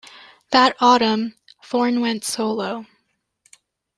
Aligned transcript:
That 0.49 0.75
autumn, 0.79 1.35
Thorn 1.63 2.01
went 2.01 2.23
solo. 2.23 2.87